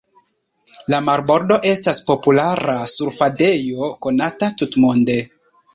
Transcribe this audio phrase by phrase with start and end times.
[0.93, 5.25] La marbordo estas populara surfadejo konata tutmonde.